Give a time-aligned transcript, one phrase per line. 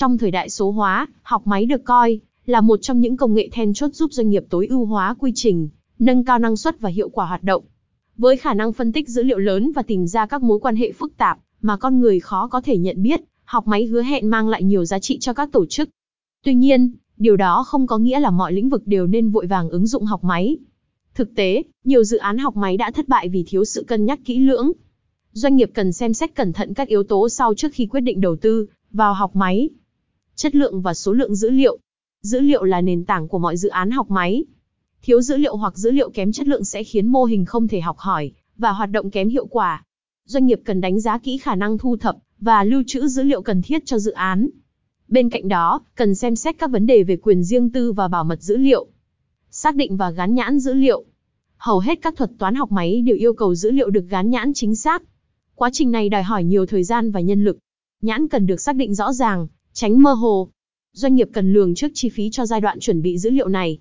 [0.00, 3.48] Trong thời đại số hóa, học máy được coi là một trong những công nghệ
[3.52, 6.90] then chốt giúp doanh nghiệp tối ưu hóa quy trình, nâng cao năng suất và
[6.90, 7.64] hiệu quả hoạt động.
[8.16, 10.92] Với khả năng phân tích dữ liệu lớn và tìm ra các mối quan hệ
[10.92, 14.48] phức tạp mà con người khó có thể nhận biết, học máy hứa hẹn mang
[14.48, 15.88] lại nhiều giá trị cho các tổ chức.
[16.44, 19.70] Tuy nhiên, điều đó không có nghĩa là mọi lĩnh vực đều nên vội vàng
[19.70, 20.58] ứng dụng học máy.
[21.14, 24.20] Thực tế, nhiều dự án học máy đã thất bại vì thiếu sự cân nhắc
[24.24, 24.72] kỹ lưỡng.
[25.32, 28.20] Doanh nghiệp cần xem xét cẩn thận các yếu tố sau trước khi quyết định
[28.20, 29.68] đầu tư vào học máy.
[30.40, 31.78] Chất lượng và số lượng dữ liệu.
[32.22, 34.44] Dữ liệu là nền tảng của mọi dự án học máy.
[35.02, 37.80] Thiếu dữ liệu hoặc dữ liệu kém chất lượng sẽ khiến mô hình không thể
[37.80, 39.84] học hỏi và hoạt động kém hiệu quả.
[40.24, 43.42] Doanh nghiệp cần đánh giá kỹ khả năng thu thập và lưu trữ dữ liệu
[43.42, 44.48] cần thiết cho dự án.
[45.08, 48.24] Bên cạnh đó, cần xem xét các vấn đề về quyền riêng tư và bảo
[48.24, 48.86] mật dữ liệu.
[49.50, 51.04] Xác định và gắn nhãn dữ liệu.
[51.56, 54.52] Hầu hết các thuật toán học máy đều yêu cầu dữ liệu được gắn nhãn
[54.54, 55.02] chính xác.
[55.54, 57.58] Quá trình này đòi hỏi nhiều thời gian và nhân lực.
[58.02, 60.48] Nhãn cần được xác định rõ ràng, tránh mơ hồ.
[60.92, 63.78] Doanh nghiệp cần lường trước chi phí cho giai đoạn chuẩn bị dữ liệu này.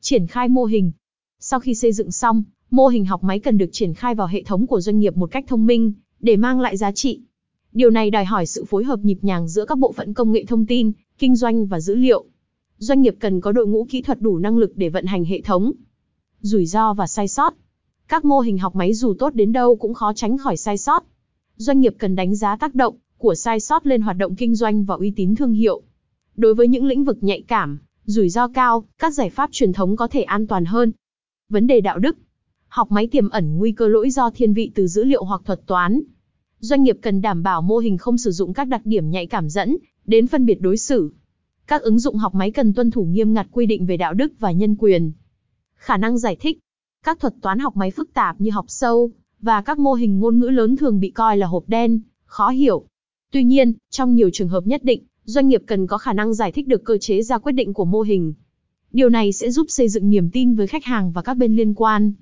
[0.00, 0.92] Triển khai mô hình.
[1.40, 4.42] Sau khi xây dựng xong, mô hình học máy cần được triển khai vào hệ
[4.42, 7.20] thống của doanh nghiệp một cách thông minh, để mang lại giá trị.
[7.72, 10.44] Điều này đòi hỏi sự phối hợp nhịp nhàng giữa các bộ phận công nghệ
[10.44, 12.24] thông tin, kinh doanh và dữ liệu.
[12.78, 15.40] Doanh nghiệp cần có đội ngũ kỹ thuật đủ năng lực để vận hành hệ
[15.40, 15.72] thống.
[16.40, 17.54] Rủi ro và sai sót.
[18.08, 21.02] Các mô hình học máy dù tốt đến đâu cũng khó tránh khỏi sai sót.
[21.56, 24.84] Doanh nghiệp cần đánh giá tác động của sai sót lên hoạt động kinh doanh
[24.84, 25.82] và uy tín thương hiệu.
[26.36, 29.96] Đối với những lĩnh vực nhạy cảm, rủi ro cao, các giải pháp truyền thống
[29.96, 30.92] có thể an toàn hơn.
[31.48, 32.16] Vấn đề đạo đức.
[32.68, 35.66] Học máy tiềm ẩn nguy cơ lỗi do thiên vị từ dữ liệu hoặc thuật
[35.66, 36.00] toán.
[36.58, 39.48] Doanh nghiệp cần đảm bảo mô hình không sử dụng các đặc điểm nhạy cảm
[39.48, 41.12] dẫn đến phân biệt đối xử.
[41.66, 44.32] Các ứng dụng học máy cần tuân thủ nghiêm ngặt quy định về đạo đức
[44.38, 45.12] và nhân quyền.
[45.74, 46.58] Khả năng giải thích.
[47.04, 49.10] Các thuật toán học máy phức tạp như học sâu
[49.40, 52.84] và các mô hình ngôn ngữ lớn thường bị coi là hộp đen, khó hiểu.
[53.30, 56.52] Tuy nhiên, trong nhiều trường hợp nhất định, doanh nghiệp cần có khả năng giải
[56.52, 58.34] thích được cơ chế ra quyết định của mô hình.
[58.92, 61.74] Điều này sẽ giúp xây dựng niềm tin với khách hàng và các bên liên
[61.74, 62.12] quan.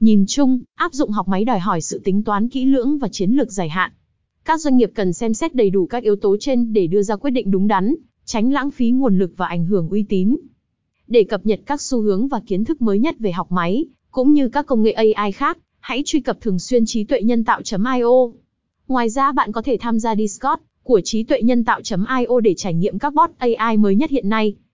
[0.00, 3.30] Nhìn chung, áp dụng học máy đòi hỏi sự tính toán kỹ lưỡng và chiến
[3.30, 3.92] lược dài hạn.
[4.44, 7.16] Các doanh nghiệp cần xem xét đầy đủ các yếu tố trên để đưa ra
[7.16, 10.36] quyết định đúng đắn, tránh lãng phí nguồn lực và ảnh hưởng uy tín.
[11.08, 14.32] Để cập nhật các xu hướng và kiến thức mới nhất về học máy, cũng
[14.32, 18.30] như các công nghệ AI khác, hãy truy cập thường xuyên trí tuệ nhân tạo.io.
[18.88, 22.74] Ngoài ra bạn có thể tham gia Discord của trí tuệ nhân tạo.io để trải
[22.74, 24.56] nghiệm các bot AI mới nhất hiện nay.